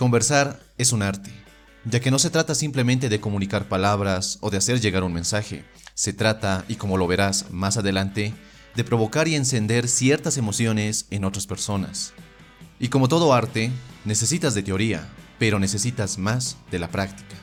[0.00, 1.30] Conversar es un arte,
[1.84, 5.62] ya que no se trata simplemente de comunicar palabras o de hacer llegar un mensaje,
[5.92, 8.32] se trata, y como lo verás más adelante,
[8.74, 12.14] de provocar y encender ciertas emociones en otras personas.
[12.78, 13.72] Y como todo arte,
[14.06, 15.06] necesitas de teoría,
[15.38, 17.36] pero necesitas más de la práctica.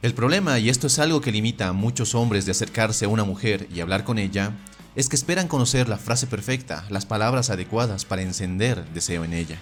[0.00, 3.24] El problema, y esto es algo que limita a muchos hombres de acercarse a una
[3.24, 4.52] mujer y hablar con ella,
[4.94, 9.58] es que esperan conocer la frase perfecta, las palabras adecuadas para encender deseo en ella.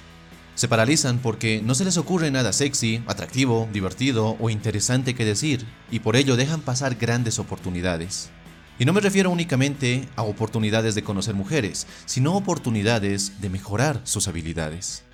[0.59, 5.65] Se paralizan porque no se les ocurre nada sexy, atractivo, divertido o interesante que decir,
[5.88, 8.30] y por ello dejan pasar grandes oportunidades.
[8.77, 14.27] Y no me refiero únicamente a oportunidades de conocer mujeres, sino oportunidades de mejorar sus
[14.27, 15.05] habilidades.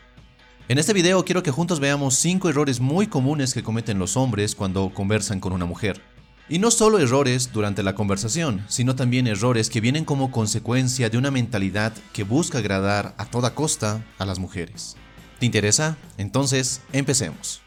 [0.68, 4.54] En este video quiero que juntos veamos 5 errores muy comunes que cometen los hombres
[4.54, 6.00] cuando conversan con una mujer.
[6.48, 11.18] Y no solo errores durante la conversación, sino también errores que vienen como consecuencia de
[11.18, 14.96] una mentalidad que busca agradar a toda costa a las mujeres.
[15.44, 15.98] ¿Te interesa?
[16.16, 17.60] Entonces, empecemos.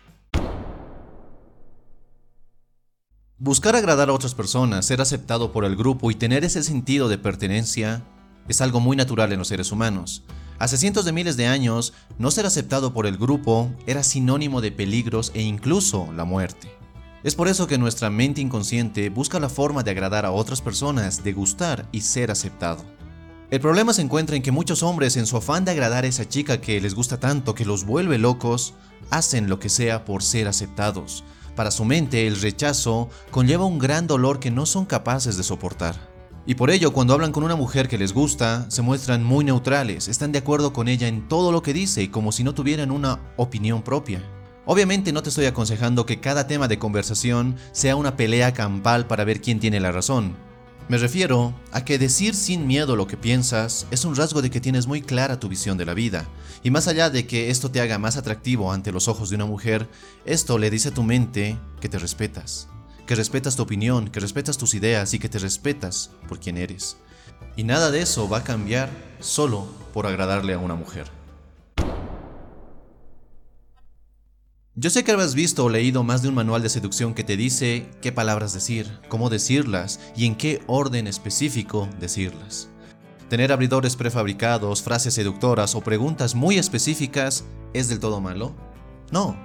[3.38, 7.20] Buscar agradar a otras personas, ser aceptado por el grupo y tener ese sentido de
[7.20, 8.04] pertenencia
[8.48, 10.24] es algo muy natural en los seres humanos.
[10.58, 14.72] Hace cientos de miles de años, no ser aceptado por el grupo era sinónimo de
[14.72, 16.72] peligros e incluso la muerte.
[17.24, 21.24] Es por eso que nuestra mente inconsciente busca la forma de agradar a otras personas,
[21.24, 22.97] de gustar y ser aceptado.
[23.50, 26.28] El problema se encuentra en que muchos hombres, en su afán de agradar a esa
[26.28, 28.74] chica que les gusta tanto, que los vuelve locos,
[29.10, 31.24] hacen lo que sea por ser aceptados.
[31.56, 35.96] Para su mente, el rechazo conlleva un gran dolor que no son capaces de soportar.
[36.46, 40.10] Y por ello, cuando hablan con una mujer que les gusta, se muestran muy neutrales,
[40.10, 42.92] están de acuerdo con ella en todo lo que dice y como si no tuvieran
[42.92, 44.22] una opinión propia.
[44.66, 49.24] Obviamente no te estoy aconsejando que cada tema de conversación sea una pelea campal para
[49.24, 50.36] ver quién tiene la razón.
[50.90, 54.62] Me refiero a que decir sin miedo lo que piensas es un rasgo de que
[54.62, 56.26] tienes muy clara tu visión de la vida.
[56.64, 59.46] Y más allá de que esto te haga más atractivo ante los ojos de una
[59.46, 59.90] mujer,
[60.26, 62.70] esto le dice a tu mente que te respetas
[63.08, 66.98] que respetas tu opinión, que respetas tus ideas y que te respetas por quien eres.
[67.56, 68.90] Y nada de eso va a cambiar
[69.22, 71.17] solo por agradarle a una mujer.
[74.80, 77.36] Yo sé que habrás visto o leído más de un manual de seducción que te
[77.36, 82.70] dice qué palabras decir, cómo decirlas y en qué orden específico decirlas.
[83.28, 87.44] Tener abridores prefabricados, frases seductoras o preguntas muy específicas
[87.74, 88.54] es del todo malo?
[89.12, 89.36] No,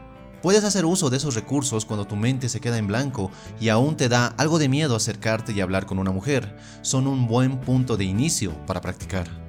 [0.42, 3.96] Puedes hacer uso de esos recursos cuando tu mente se queda en blanco y aún
[3.96, 6.58] te da algo de miedo acercarte y hablar con una mujer.
[6.82, 9.41] Son un buen punto de inicio para practicar.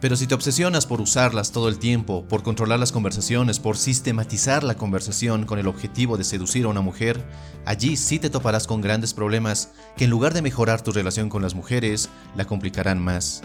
[0.00, 4.62] Pero si te obsesionas por usarlas todo el tiempo, por controlar las conversaciones, por sistematizar
[4.62, 7.24] la conversación con el objetivo de seducir a una mujer,
[7.66, 11.42] allí sí te toparás con grandes problemas que en lugar de mejorar tu relación con
[11.42, 13.42] las mujeres, la complicarán más.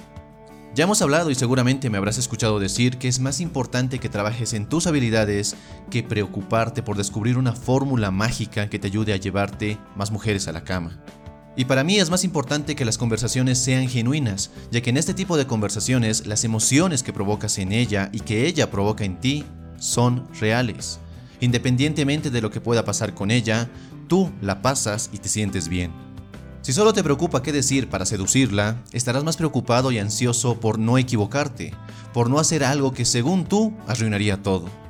[0.75, 4.53] Ya hemos hablado y seguramente me habrás escuchado decir que es más importante que trabajes
[4.53, 5.55] en tus habilidades
[5.89, 10.51] que preocuparte por descubrir una fórmula mágica que te ayude a llevarte más mujeres a
[10.51, 10.99] la cama.
[11.55, 15.13] Y para mí es más importante que las conversaciones sean genuinas, ya que en este
[15.13, 19.45] tipo de conversaciones las emociones que provocas en ella y que ella provoca en ti
[19.77, 20.99] son reales.
[21.41, 23.69] Independientemente de lo que pueda pasar con ella,
[24.07, 25.91] tú la pasas y te sientes bien.
[26.61, 30.97] Si solo te preocupa qué decir para seducirla, estarás más preocupado y ansioso por no
[30.97, 31.73] equivocarte,
[32.13, 34.82] por no hacer algo que según tú arruinaría todo.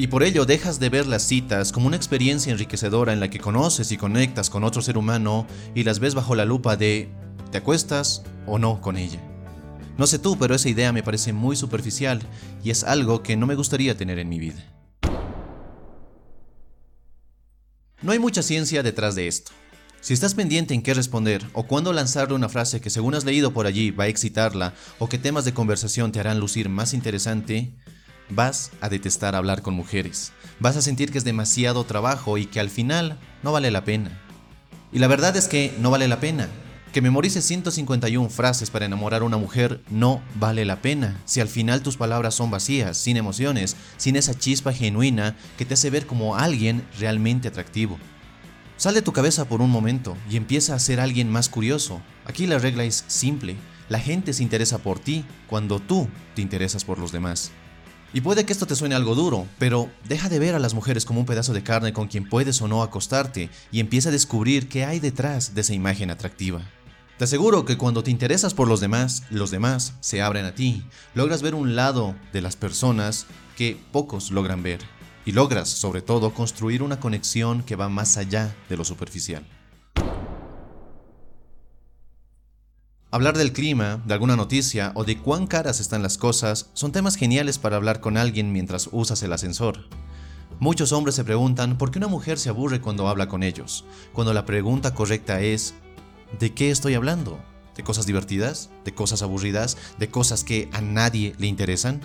[0.00, 3.38] Y por ello dejas de ver las citas como una experiencia enriquecedora en la que
[3.38, 7.10] conoces y conectas con otro ser humano y las ves bajo la lupa de
[7.50, 9.20] ¿te acuestas o no con ella?
[9.98, 12.22] No sé tú, pero esa idea me parece muy superficial
[12.64, 14.64] y es algo que no me gustaría tener en mi vida.
[18.00, 19.52] No hay mucha ciencia detrás de esto.
[20.00, 23.52] Si estás pendiente en qué responder o cuándo lanzarle una frase que según has leído
[23.52, 27.74] por allí va a excitarla o qué temas de conversación te harán lucir más interesante,
[28.30, 30.32] vas a detestar hablar con mujeres.
[30.58, 34.20] Vas a sentir que es demasiado trabajo y que al final no vale la pena.
[34.92, 36.48] Y la verdad es que no vale la pena.
[36.92, 41.46] Que memorices 151 frases para enamorar a una mujer no vale la pena si al
[41.46, 46.06] final tus palabras son vacías, sin emociones, sin esa chispa genuina que te hace ver
[46.06, 47.96] como alguien realmente atractivo.
[48.76, 52.00] Sal de tu cabeza por un momento y empieza a ser alguien más curioso.
[52.24, 53.54] Aquí la regla es simple.
[53.88, 57.52] La gente se interesa por ti cuando tú te interesas por los demás.
[58.12, 61.04] Y puede que esto te suene algo duro, pero deja de ver a las mujeres
[61.04, 64.68] como un pedazo de carne con quien puedes o no acostarte y empieza a descubrir
[64.68, 66.60] qué hay detrás de esa imagen atractiva.
[67.18, 70.82] Te aseguro que cuando te interesas por los demás, los demás se abren a ti.
[71.14, 73.26] Logras ver un lado de las personas
[73.56, 74.80] que pocos logran ver
[75.24, 79.44] y logras, sobre todo, construir una conexión que va más allá de lo superficial.
[83.12, 87.16] Hablar del clima, de alguna noticia o de cuán caras están las cosas son temas
[87.16, 89.88] geniales para hablar con alguien mientras usas el ascensor.
[90.60, 94.32] Muchos hombres se preguntan por qué una mujer se aburre cuando habla con ellos, cuando
[94.32, 95.74] la pregunta correcta es,
[96.38, 97.40] ¿de qué estoy hablando?
[97.74, 98.70] ¿De cosas divertidas?
[98.84, 99.76] ¿De cosas aburridas?
[99.98, 102.00] ¿De cosas que a nadie le interesan?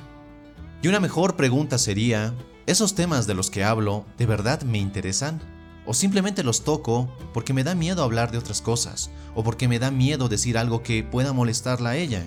[0.81, 2.33] Y una mejor pregunta sería,
[2.65, 5.54] ¿esos temas de los que hablo de verdad me interesan?
[5.85, 9.11] ¿O simplemente los toco porque me da miedo hablar de otras cosas?
[9.35, 12.25] ¿O porque me da miedo decir algo que pueda molestarla a ella?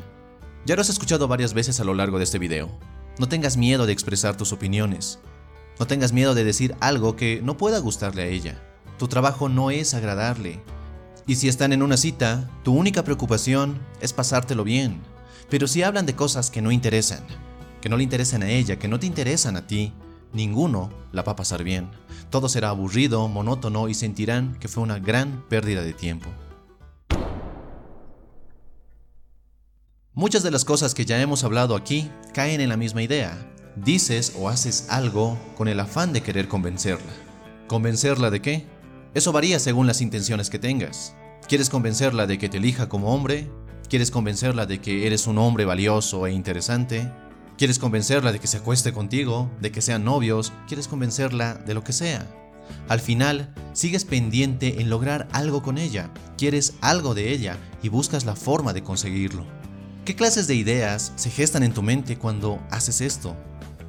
[0.64, 2.70] Ya lo has escuchado varias veces a lo largo de este video.
[3.18, 5.18] No tengas miedo de expresar tus opiniones.
[5.80, 8.62] No tengas miedo de decir algo que no pueda gustarle a ella.
[8.96, 10.60] Tu trabajo no es agradarle.
[11.26, 15.00] Y si están en una cita, tu única preocupación es pasártelo bien.
[15.50, 17.24] Pero si hablan de cosas que no interesan,
[17.80, 19.92] que no le interesan a ella, que no te interesan a ti,
[20.32, 21.90] ninguno la va a pasar bien.
[22.30, 26.28] Todo será aburrido, monótono y sentirán que fue una gran pérdida de tiempo.
[30.14, 33.38] Muchas de las cosas que ya hemos hablado aquí caen en la misma idea.
[33.76, 37.12] Dices o haces algo con el afán de querer convencerla.
[37.68, 38.66] ¿Convencerla de qué?
[39.14, 41.14] Eso varía según las intenciones que tengas.
[41.46, 43.48] ¿Quieres convencerla de que te elija como hombre?
[43.88, 47.10] ¿Quieres convencerla de que eres un hombre valioso e interesante?
[47.58, 49.50] ¿Quieres convencerla de que se acueste contigo?
[49.60, 50.52] ¿De que sean novios?
[50.68, 52.24] ¿Quieres convencerla de lo que sea?
[52.88, 58.24] Al final, sigues pendiente en lograr algo con ella, quieres algo de ella y buscas
[58.24, 59.44] la forma de conseguirlo.
[60.04, 63.36] ¿Qué clases de ideas se gestan en tu mente cuando haces esto?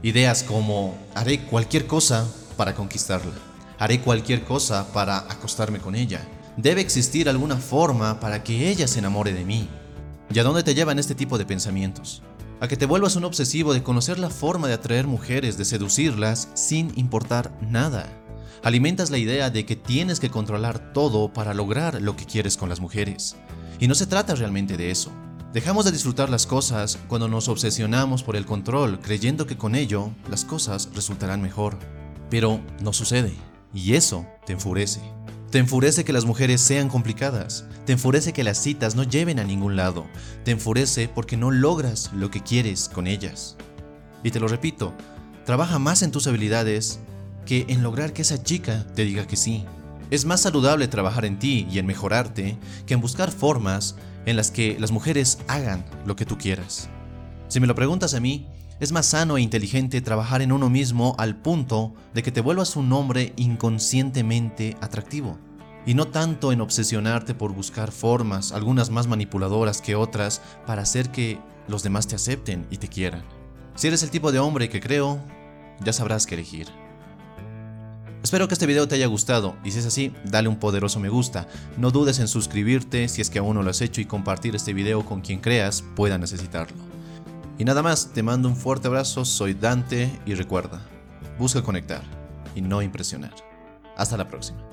[0.02, 2.28] Ideas como haré cualquier cosa
[2.58, 3.36] para conquistarla.
[3.78, 6.28] Haré cualquier cosa para acostarme con ella.
[6.58, 9.70] Debe existir alguna forma para que ella se enamore de mí.
[10.34, 12.24] ¿Y a dónde te llevan este tipo de pensamientos?
[12.62, 16.50] A que te vuelvas un obsesivo de conocer la forma de atraer mujeres, de seducirlas
[16.56, 18.08] sin importar nada.
[18.64, 22.68] Alimentas la idea de que tienes que controlar todo para lograr lo que quieres con
[22.68, 23.38] las mujeres.
[23.80, 25.10] Y no se trata realmente de eso.
[25.54, 30.12] Dejamos de disfrutar las cosas cuando nos obsesionamos por el control, creyendo que con ello
[30.30, 31.80] las cosas resultarán mejor.
[32.30, 33.34] Pero no sucede,
[33.74, 35.00] y eso te enfurece.
[35.52, 39.44] Te enfurece que las mujeres sean complicadas, te enfurece que las citas no lleven a
[39.44, 40.06] ningún lado,
[40.46, 43.58] te enfurece porque no logras lo que quieres con ellas.
[44.24, 44.94] Y te lo repito,
[45.46, 47.00] trabaja más en tus habilidades
[47.48, 49.66] que en lograr que esa chica te diga que sí.
[50.12, 53.96] Es más saludable trabajar en ti y en mejorarte que en buscar formas
[54.28, 56.90] en las que las mujeres hagan lo que tú quieras.
[57.48, 58.48] Si me lo preguntas a mí,
[58.80, 62.76] es más sano e inteligente trabajar en uno mismo al punto de que te vuelvas
[62.76, 65.38] un hombre inconscientemente atractivo,
[65.86, 71.10] y no tanto en obsesionarte por buscar formas, algunas más manipuladoras que otras, para hacer
[71.10, 73.24] que los demás te acepten y te quieran.
[73.76, 75.20] Si eres el tipo de hombre que creo,
[75.84, 76.68] ya sabrás qué elegir.
[78.22, 81.08] Espero que este video te haya gustado y si es así, dale un poderoso me
[81.08, 81.48] gusta.
[81.78, 84.74] No dudes en suscribirte si es que aún no lo has hecho y compartir este
[84.74, 86.99] video con quien creas pueda necesitarlo.
[87.60, 90.82] Y nada más, te mando un fuerte abrazo, soy Dante y recuerda,
[91.38, 92.02] busca conectar
[92.56, 93.36] y no impresionar.
[93.98, 94.64] Hasta la próxima.